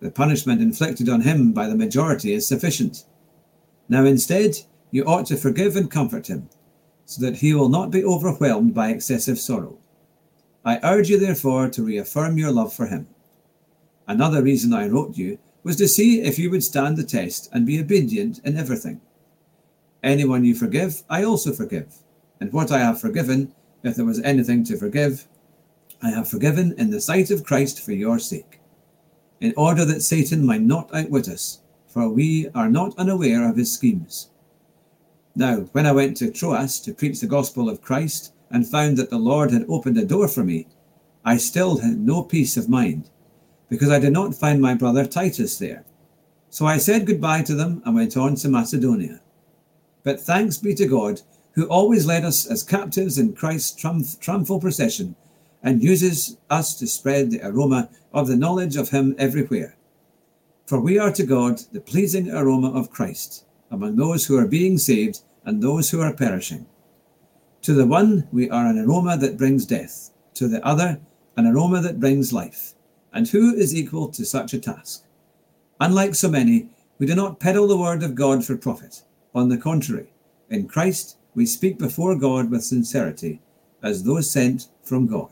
The 0.00 0.10
punishment 0.10 0.62
inflicted 0.62 1.08
on 1.08 1.20
him 1.20 1.52
by 1.52 1.66
the 1.66 1.76
majority 1.76 2.32
is 2.32 2.46
sufficient. 2.46 3.04
Now 3.88 4.04
instead, 4.04 4.56
you 4.90 5.04
ought 5.04 5.26
to 5.26 5.36
forgive 5.36 5.76
and 5.76 5.90
comfort 5.90 6.26
him, 6.26 6.48
so 7.04 7.22
that 7.22 7.36
he 7.36 7.54
will 7.54 7.68
not 7.68 7.90
be 7.90 8.04
overwhelmed 8.04 8.74
by 8.74 8.90
excessive 8.90 9.38
sorrow. 9.38 9.78
I 10.64 10.80
urge 10.82 11.08
you, 11.08 11.18
therefore, 11.18 11.68
to 11.70 11.82
reaffirm 11.82 12.38
your 12.38 12.52
love 12.52 12.72
for 12.72 12.86
him. 12.86 13.08
Another 14.06 14.42
reason 14.42 14.72
I 14.72 14.88
wrote 14.88 15.16
you 15.16 15.38
was 15.62 15.76
to 15.76 15.88
see 15.88 16.20
if 16.20 16.38
you 16.38 16.50
would 16.50 16.64
stand 16.64 16.96
the 16.96 17.04
test 17.04 17.48
and 17.52 17.66
be 17.66 17.80
obedient 17.80 18.40
in 18.44 18.56
everything. 18.56 19.00
Anyone 20.02 20.44
you 20.44 20.54
forgive, 20.54 21.02
I 21.10 21.24
also 21.24 21.52
forgive. 21.52 21.94
And 22.40 22.52
what 22.52 22.72
I 22.72 22.78
have 22.78 23.00
forgiven, 23.00 23.54
if 23.82 23.96
there 23.96 24.04
was 24.04 24.20
anything 24.22 24.64
to 24.64 24.76
forgive, 24.76 25.26
I 26.02 26.10
have 26.10 26.28
forgiven 26.28 26.74
in 26.78 26.90
the 26.90 27.00
sight 27.00 27.30
of 27.30 27.44
Christ 27.44 27.80
for 27.84 27.92
your 27.92 28.18
sake, 28.18 28.59
in 29.40 29.54
order 29.56 29.84
that 29.84 30.02
Satan 30.02 30.44
might 30.44 30.62
not 30.62 30.94
outwit 30.94 31.28
us, 31.28 31.60
for 31.86 32.08
we 32.08 32.48
are 32.54 32.70
not 32.70 32.98
unaware 32.98 33.48
of 33.48 33.56
his 33.56 33.72
schemes. 33.72 34.30
Now, 35.34 35.60
when 35.72 35.86
I 35.86 35.92
went 35.92 36.16
to 36.18 36.30
Troas 36.30 36.80
to 36.80 36.94
preach 36.94 37.20
the 37.20 37.26
gospel 37.26 37.68
of 37.68 37.80
Christ 37.80 38.32
and 38.50 38.66
found 38.66 38.96
that 38.96 39.10
the 39.10 39.18
Lord 39.18 39.50
had 39.50 39.64
opened 39.68 39.96
a 39.98 40.04
door 40.04 40.28
for 40.28 40.44
me, 40.44 40.66
I 41.24 41.36
still 41.36 41.78
had 41.78 41.98
no 41.98 42.22
peace 42.22 42.56
of 42.56 42.68
mind, 42.68 43.10
because 43.68 43.90
I 43.90 43.98
did 43.98 44.12
not 44.12 44.34
find 44.34 44.60
my 44.60 44.74
brother 44.74 45.06
Titus 45.06 45.58
there. 45.58 45.84
So 46.50 46.66
I 46.66 46.78
said 46.78 47.06
goodbye 47.06 47.42
to 47.42 47.54
them 47.54 47.82
and 47.84 47.94
went 47.94 48.16
on 48.16 48.34
to 48.36 48.48
Macedonia. 48.48 49.20
But 50.02 50.20
thanks 50.20 50.58
be 50.58 50.74
to 50.74 50.86
God 50.86 51.20
who 51.52 51.66
always 51.66 52.06
led 52.06 52.24
us 52.24 52.46
as 52.46 52.62
captives 52.62 53.18
in 53.18 53.34
Christ's 53.34 53.80
triumph, 53.80 54.18
triumphal 54.20 54.60
procession 54.60 55.14
and 55.62 55.82
uses 55.82 56.38
us 56.48 56.74
to 56.78 56.86
spread 56.86 57.30
the 57.30 57.46
aroma 57.46 57.88
of 58.12 58.26
the 58.26 58.36
knowledge 58.36 58.76
of 58.76 58.90
Him 58.90 59.14
everywhere. 59.18 59.76
For 60.66 60.80
we 60.80 60.98
are 60.98 61.12
to 61.12 61.24
God 61.24 61.60
the 61.72 61.80
pleasing 61.80 62.30
aroma 62.30 62.72
of 62.72 62.90
Christ 62.90 63.44
among 63.70 63.96
those 63.96 64.26
who 64.26 64.36
are 64.36 64.46
being 64.46 64.78
saved 64.78 65.20
and 65.44 65.62
those 65.62 65.90
who 65.90 66.00
are 66.00 66.12
perishing. 66.12 66.66
To 67.62 67.74
the 67.74 67.86
one, 67.86 68.26
we 68.32 68.48
are 68.50 68.66
an 68.66 68.78
aroma 68.78 69.16
that 69.18 69.36
brings 69.36 69.66
death, 69.66 70.10
to 70.34 70.48
the 70.48 70.64
other, 70.66 71.00
an 71.36 71.46
aroma 71.46 71.80
that 71.82 72.00
brings 72.00 72.32
life. 72.32 72.74
And 73.12 73.28
who 73.28 73.54
is 73.54 73.74
equal 73.74 74.08
to 74.08 74.24
such 74.24 74.54
a 74.54 74.58
task? 74.58 75.04
Unlike 75.80 76.14
so 76.14 76.28
many, 76.28 76.68
we 76.98 77.06
do 77.06 77.14
not 77.14 77.40
peddle 77.40 77.66
the 77.66 77.76
word 77.76 78.02
of 78.02 78.14
God 78.14 78.44
for 78.44 78.56
profit. 78.56 79.02
On 79.34 79.48
the 79.48 79.56
contrary, 79.56 80.12
in 80.48 80.68
Christ, 80.68 81.16
we 81.34 81.46
speak 81.46 81.78
before 81.78 82.16
God 82.16 82.50
with 82.50 82.64
sincerity, 82.64 83.40
as 83.82 84.02
those 84.02 84.30
sent 84.30 84.68
from 84.82 85.06
God. 85.06 85.30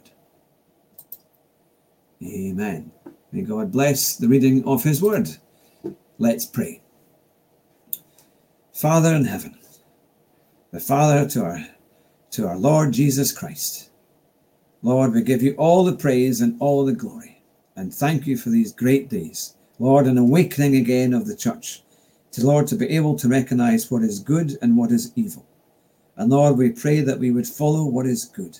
Amen. 2.23 2.91
May 3.33 3.43
God 3.43 3.73
bless 3.73 4.17
the 4.17 4.29
reading 4.29 4.65
of 4.65 4.83
His 4.83 5.03
word. 5.03 5.29
Let's 6.19 6.47
pray. 6.47 6.83
Father 8.73 9.15
in 9.15 9.25
heaven, 9.25 9.57
the 10.73 10.81
Father 10.81 11.29
to 11.31 11.45
our, 11.45 11.67
to 12.31 12.47
our 12.47 12.57
Lord 12.57 12.93
Jesus 12.93 13.33
Christ, 13.33 13.91
Lord, 14.83 15.13
we 15.13 15.23
give 15.23 15.43
you 15.43 15.55
all 15.55 15.85
the 15.85 15.97
praise 15.97 16.41
and 16.41 16.57
all 16.61 16.85
the 16.85 16.93
glory, 16.93 17.43
and 17.77 17.93
thank 17.93 18.27
you 18.27 18.37
for 18.37 18.51
these 18.51 18.73
great 18.73 19.09
days. 19.09 19.55
Lord, 19.79 20.07
an 20.07 20.19
awakening 20.19 20.77
again 20.77 21.13
of 21.13 21.27
the 21.27 21.37
church, 21.37 21.83
to 22.33 22.47
Lord, 22.47 22.67
to 22.69 22.77
be 22.77 22.89
able 22.91 23.17
to 23.17 23.29
recognize 23.29 23.91
what 23.91 24.03
is 24.03 24.21
good 24.21 24.57
and 24.63 24.77
what 24.77 24.93
is 24.93 25.13
evil 25.17 25.49
and 26.19 26.31
Lord, 26.31 26.59
we 26.59 26.71
pray 26.71 27.01
that 27.01 27.21
we 27.21 27.31
would 27.31 27.47
follow 27.47 27.85
what 27.85 28.05
is 28.05 28.25
good. 28.25 28.59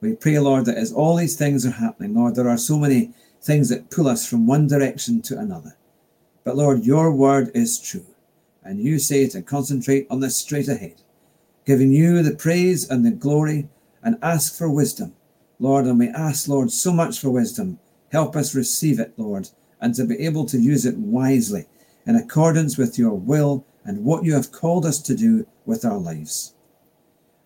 We 0.00 0.14
pray, 0.14 0.38
Lord, 0.38 0.66
that 0.66 0.76
as 0.76 0.92
all 0.92 1.16
these 1.16 1.36
things 1.36 1.64
are 1.64 1.70
happening, 1.70 2.14
Lord, 2.14 2.34
there 2.34 2.48
are 2.48 2.58
so 2.58 2.78
many 2.78 3.12
things 3.40 3.68
that 3.70 3.90
pull 3.90 4.08
us 4.08 4.26
from 4.26 4.46
one 4.46 4.66
direction 4.66 5.22
to 5.22 5.38
another. 5.38 5.76
But 6.44 6.56
Lord, 6.56 6.84
your 6.84 7.10
word 7.12 7.50
is 7.54 7.80
true, 7.80 8.06
and 8.62 8.78
you 8.78 8.98
say 8.98 9.26
to 9.28 9.42
concentrate 9.42 10.06
on 10.10 10.20
the 10.20 10.30
straight 10.30 10.68
ahead, 10.68 11.02
giving 11.64 11.92
you 11.92 12.22
the 12.22 12.34
praise 12.34 12.88
and 12.88 13.04
the 13.04 13.10
glory, 13.10 13.68
and 14.02 14.18
ask 14.22 14.56
for 14.56 14.70
wisdom. 14.70 15.14
Lord, 15.58 15.86
and 15.86 15.98
we 15.98 16.08
ask, 16.08 16.46
Lord, 16.48 16.70
so 16.70 16.92
much 16.92 17.18
for 17.18 17.30
wisdom. 17.30 17.78
Help 18.12 18.36
us 18.36 18.54
receive 18.54 19.00
it, 19.00 19.14
Lord, 19.16 19.48
and 19.80 19.94
to 19.94 20.04
be 20.04 20.18
able 20.18 20.44
to 20.46 20.58
use 20.58 20.84
it 20.84 20.96
wisely 20.96 21.66
in 22.06 22.14
accordance 22.16 22.76
with 22.76 22.98
your 22.98 23.14
will 23.14 23.64
and 23.84 24.04
what 24.04 24.24
you 24.24 24.34
have 24.34 24.52
called 24.52 24.84
us 24.84 25.00
to 25.02 25.16
do 25.16 25.46
with 25.64 25.84
our 25.84 25.98
lives. 25.98 26.54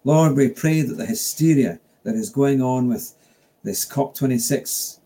Lord, 0.04 0.37
we 0.37 0.49
pray 0.49 0.83
that 0.83 0.95
the 0.95 1.07
hysteria 1.07 1.78
that 2.02 2.14
is 2.14 2.30
going 2.30 2.62
on 2.62 2.88
with 2.88 3.14
this 3.62 3.87
COP26 3.87 4.99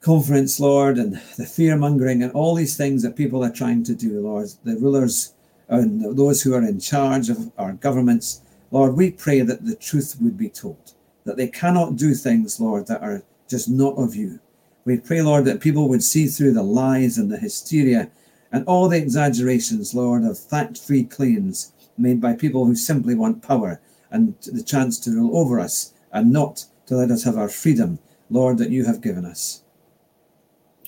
conference, 0.00 0.60
Lord, 0.60 0.98
and 0.98 1.14
the 1.38 1.46
fear 1.46 1.76
mongering 1.76 2.22
and 2.22 2.32
all 2.32 2.54
these 2.54 2.76
things 2.76 3.02
that 3.02 3.16
people 3.16 3.42
are 3.42 3.50
trying 3.50 3.82
to 3.84 3.94
do, 3.94 4.20
Lord, 4.20 4.48
the 4.62 4.76
rulers 4.76 5.32
and 5.68 6.16
those 6.16 6.42
who 6.42 6.52
are 6.54 6.62
in 6.62 6.78
charge 6.78 7.30
of 7.30 7.50
our 7.56 7.72
governments, 7.72 8.42
Lord, 8.70 8.96
we 8.96 9.10
pray 9.10 9.40
that 9.40 9.64
the 9.64 9.76
truth 9.76 10.16
would 10.20 10.36
be 10.36 10.50
told, 10.50 10.92
that 11.24 11.38
they 11.38 11.48
cannot 11.48 11.96
do 11.96 12.12
things, 12.12 12.60
Lord, 12.60 12.86
that 12.88 13.02
are 13.02 13.22
just 13.48 13.70
not 13.70 13.96
of 13.96 14.14
you. 14.14 14.40
We 14.84 14.98
pray, 14.98 15.22
Lord, 15.22 15.46
that 15.46 15.60
people 15.60 15.88
would 15.88 16.04
see 16.04 16.26
through 16.26 16.52
the 16.52 16.62
lies 16.62 17.16
and 17.16 17.32
the 17.32 17.38
hysteria 17.38 18.10
and 18.52 18.64
all 18.66 18.90
the 18.90 18.98
exaggerations, 18.98 19.94
Lord, 19.94 20.24
of 20.24 20.38
fact 20.38 20.78
free 20.78 21.04
claims 21.04 21.72
made 21.96 22.20
by 22.20 22.34
people 22.34 22.66
who 22.66 22.76
simply 22.76 23.14
want 23.14 23.42
power 23.42 23.80
and 24.10 24.34
the 24.42 24.62
chance 24.62 24.98
to 25.00 25.10
rule 25.10 25.36
over 25.36 25.58
us 25.58 25.93
and 26.14 26.32
not 26.32 26.64
to 26.86 26.96
let 26.96 27.10
us 27.10 27.24
have 27.24 27.36
our 27.36 27.48
freedom, 27.50 27.98
Lord, 28.30 28.56
that 28.58 28.70
you 28.70 28.86
have 28.86 29.02
given 29.02 29.26
us. 29.26 29.62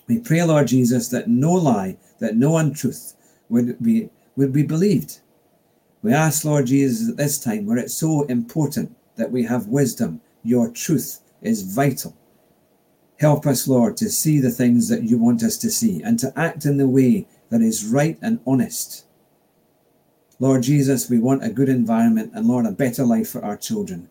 We 0.06 0.20
pray, 0.20 0.42
Lord 0.44 0.68
Jesus, 0.68 1.08
that 1.08 1.28
no 1.28 1.52
lie, 1.52 1.98
that 2.20 2.36
no 2.36 2.56
untruth 2.56 3.14
would 3.48 3.82
be 3.82 4.08
would 4.36 4.52
be 4.52 4.62
believed. 4.62 5.20
We 6.02 6.12
ask, 6.12 6.44
Lord 6.44 6.66
Jesus, 6.66 7.08
at 7.08 7.16
this 7.16 7.38
time 7.38 7.66
where 7.66 7.78
it's 7.78 7.94
so 7.94 8.22
important 8.24 8.94
that 9.16 9.32
we 9.32 9.44
have 9.44 9.66
wisdom, 9.66 10.20
your 10.42 10.70
truth 10.70 11.20
is 11.42 11.62
vital. 11.62 12.14
Help 13.18 13.46
us, 13.46 13.66
Lord, 13.66 13.96
to 13.96 14.10
see 14.10 14.38
the 14.38 14.50
things 14.50 14.88
that 14.88 15.04
you 15.04 15.18
want 15.18 15.42
us 15.42 15.56
to 15.58 15.70
see 15.70 16.02
and 16.02 16.18
to 16.18 16.32
act 16.38 16.66
in 16.66 16.76
the 16.76 16.86
way 16.86 17.26
that 17.48 17.62
is 17.62 17.86
right 17.86 18.18
and 18.20 18.40
honest. 18.46 19.06
Lord 20.38 20.62
Jesus, 20.62 21.08
we 21.08 21.18
want 21.18 21.42
a 21.42 21.48
good 21.48 21.70
environment 21.70 22.32
and, 22.34 22.46
Lord, 22.46 22.66
a 22.66 22.72
better 22.72 23.04
life 23.04 23.30
for 23.30 23.42
our 23.42 23.56
children. 23.56 24.10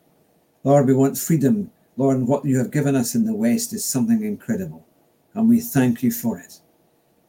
Lord, 0.66 0.88
we 0.88 0.96
want 0.96 1.16
freedom. 1.16 1.70
Lord, 1.96 2.24
what 2.24 2.44
you 2.44 2.58
have 2.58 2.72
given 2.72 2.96
us 2.96 3.14
in 3.14 3.24
the 3.24 3.36
West 3.36 3.72
is 3.72 3.86
something 3.86 4.24
incredible, 4.24 4.84
and 5.36 5.48
we 5.48 5.62
thank 5.62 6.02
you 6.02 6.12
for 6.12 6.40
it. 6.40 6.60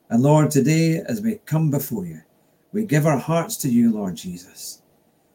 And 0.09 0.23
Lord, 0.23 0.51
today, 0.51 1.03
as 1.07 1.21
we 1.21 1.35
come 1.45 1.71
before 1.71 2.07
you, 2.07 2.23
we 2.73 2.87
give 2.87 3.05
our 3.05 3.19
hearts 3.19 3.59
to 3.59 3.69
you, 3.69 3.93
Lord 3.93 4.17
Jesus. 4.17 4.81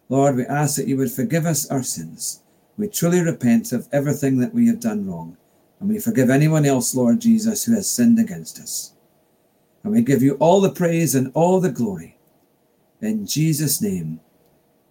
Lord, 0.10 0.36
we 0.36 0.48
ask 0.48 0.78
that 0.78 0.88
you 0.88 0.98
would 0.98 1.12
forgive 1.12 1.46
us 1.46 1.70
our 1.70 1.84
sins. 1.84 2.42
We 2.76 2.88
truly 2.88 3.22
repent 3.22 3.72
of 3.72 3.88
everything 3.92 4.40
that 4.40 4.54
we 4.54 4.66
have 4.66 4.80
done 4.80 5.06
wrong, 5.06 5.38
and 5.80 5.88
we 5.88 6.00
forgive 6.00 6.32
anyone 6.32 6.66
else, 6.66 6.96
Lord 6.96 7.20
Jesus, 7.20 7.66
who 7.66 7.76
has 7.76 7.90
sinned 7.90 8.18
against 8.18 8.60
us. 8.60 8.94
And 9.84 9.94
we 9.94 10.02
give 10.02 10.24
you 10.24 10.38
all 10.38 10.60
the 10.60 10.72
praise 10.72 11.14
and 11.14 11.32
all 11.36 11.60
the 11.60 11.72
glory. 11.72 12.18
In 13.00 13.28
Jesus' 13.28 13.80
name, 13.80 14.22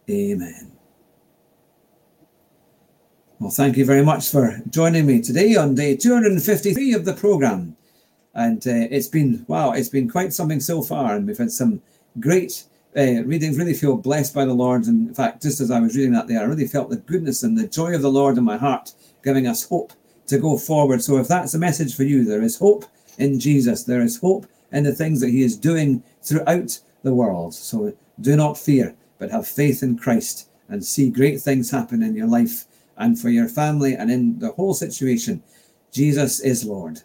amen. 0.08 0.79
Well, 3.40 3.50
thank 3.50 3.78
you 3.78 3.86
very 3.86 4.04
much 4.04 4.28
for 4.28 4.60
joining 4.68 5.06
me 5.06 5.22
today 5.22 5.56
on 5.56 5.74
day 5.74 5.96
253 5.96 6.92
of 6.92 7.06
the 7.06 7.14
program. 7.14 7.74
And 8.34 8.58
uh, 8.66 8.86
it's 8.90 9.08
been, 9.08 9.46
wow, 9.48 9.72
it's 9.72 9.88
been 9.88 10.10
quite 10.10 10.34
something 10.34 10.60
so 10.60 10.82
far. 10.82 11.16
And 11.16 11.26
we've 11.26 11.38
had 11.38 11.50
some 11.50 11.80
great 12.18 12.64
uh, 12.94 13.24
readings, 13.24 13.56
really 13.56 13.72
feel 13.72 13.96
blessed 13.96 14.34
by 14.34 14.44
the 14.44 14.52
Lord. 14.52 14.84
And 14.84 15.08
in 15.08 15.14
fact, 15.14 15.40
just 15.40 15.58
as 15.58 15.70
I 15.70 15.80
was 15.80 15.96
reading 15.96 16.12
that 16.12 16.28
there, 16.28 16.42
I 16.42 16.44
really 16.44 16.66
felt 16.66 16.90
the 16.90 16.98
goodness 16.98 17.42
and 17.42 17.56
the 17.56 17.66
joy 17.66 17.94
of 17.94 18.02
the 18.02 18.10
Lord 18.10 18.36
in 18.36 18.44
my 18.44 18.58
heart, 18.58 18.92
giving 19.24 19.46
us 19.46 19.66
hope 19.66 19.94
to 20.26 20.38
go 20.38 20.58
forward. 20.58 21.02
So 21.02 21.16
if 21.16 21.26
that's 21.26 21.54
a 21.54 21.58
message 21.58 21.96
for 21.96 22.04
you, 22.04 22.26
there 22.26 22.42
is 22.42 22.58
hope 22.58 22.84
in 23.16 23.40
Jesus. 23.40 23.84
There 23.84 24.02
is 24.02 24.18
hope 24.18 24.48
in 24.70 24.84
the 24.84 24.92
things 24.92 25.18
that 25.22 25.30
he 25.30 25.42
is 25.42 25.56
doing 25.56 26.02
throughout 26.22 26.78
the 27.04 27.14
world. 27.14 27.54
So 27.54 27.96
do 28.20 28.36
not 28.36 28.58
fear, 28.58 28.94
but 29.18 29.30
have 29.30 29.48
faith 29.48 29.82
in 29.82 29.96
Christ 29.96 30.50
and 30.68 30.84
see 30.84 31.08
great 31.08 31.40
things 31.40 31.70
happen 31.70 32.02
in 32.02 32.14
your 32.14 32.28
life 32.28 32.66
and 33.00 33.18
for 33.18 33.30
your 33.30 33.48
family 33.48 33.94
and 33.94 34.10
in 34.10 34.38
the 34.38 34.52
whole 34.52 34.74
situation. 34.74 35.42
Jesus 35.90 36.38
is 36.38 36.64
Lord. 36.64 37.00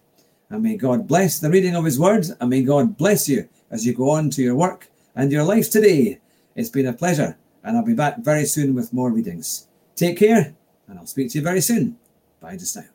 And 0.52 0.62
may 0.62 0.75
God 0.75 1.08
bless 1.08 1.40
the 1.40 1.50
reading 1.50 1.75
of 1.75 1.86
his 1.86 1.98
word 1.98 2.28
and 2.40 2.50
may 2.50 2.62
God 2.62 2.98
bless 2.98 3.28
you 3.28 3.50
as 3.72 3.86
you 3.86 3.96
go 3.96 4.12
on 4.12 4.30
to 4.32 4.44
your 4.44 4.56
work 4.56 4.90
and 5.16 5.32
your 5.32 5.44
life 5.44 5.72
today. 5.72 6.20
It's 6.56 6.70
been 6.70 6.86
a 6.86 6.94
pleasure 6.94 7.38
and 7.64 7.75
I'll 7.75 7.86
be 7.86 7.96
back 7.96 8.20
very 8.20 8.46
soon 8.46 8.75
with 8.75 8.94
more 8.94 9.12
readings. 9.12 9.68
Take 9.96 10.20
care 10.20 10.54
and 10.88 11.00
I'll 11.00 11.08
speak 11.08 11.32
to 11.32 11.40
you 11.40 11.44
very 11.44 11.62
soon. 11.62 11.98
Bye 12.42 12.58
just 12.58 12.75
now. 12.75 12.95